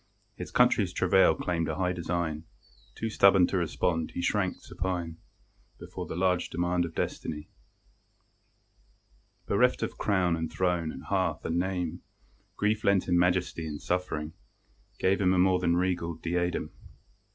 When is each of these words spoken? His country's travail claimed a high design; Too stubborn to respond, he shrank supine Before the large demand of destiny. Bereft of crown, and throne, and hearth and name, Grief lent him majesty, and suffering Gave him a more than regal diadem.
His 0.35 0.49
country's 0.49 0.93
travail 0.93 1.35
claimed 1.35 1.69
a 1.69 1.75
high 1.75 1.93
design; 1.93 2.45
Too 2.95 3.07
stubborn 3.07 3.45
to 3.45 3.57
respond, 3.57 4.13
he 4.15 4.21
shrank 4.23 4.55
supine 4.59 5.17
Before 5.79 6.07
the 6.07 6.15
large 6.15 6.49
demand 6.49 6.85
of 6.85 6.95
destiny. 6.95 7.49
Bereft 9.45 9.83
of 9.83 9.99
crown, 9.99 10.35
and 10.35 10.51
throne, 10.51 10.91
and 10.91 11.03
hearth 11.03 11.45
and 11.45 11.59
name, 11.59 12.01
Grief 12.55 12.83
lent 12.83 13.07
him 13.07 13.15
majesty, 13.19 13.67
and 13.67 13.79
suffering 13.79 14.33
Gave 14.97 15.21
him 15.21 15.35
a 15.35 15.37
more 15.37 15.59
than 15.59 15.77
regal 15.77 16.15
diadem. 16.15 16.71